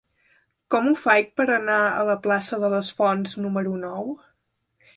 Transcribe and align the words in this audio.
Com 0.75 0.87
ho 0.91 0.93
faig 1.01 1.27
per 1.41 1.45
anar 1.57 1.75
a 1.99 2.07
la 2.09 2.17
plaça 2.25 2.61
de 2.65 2.73
les 2.75 2.91
Fonts 3.01 3.39
número 3.47 3.77
nou? 3.87 4.13